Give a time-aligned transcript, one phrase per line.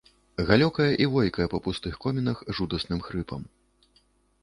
[0.47, 3.41] Галёкае і войкае па пустых комінах жудасным хрыпам.